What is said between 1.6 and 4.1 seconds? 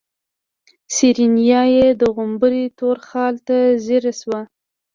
يې د غومبري تور خال ته ځير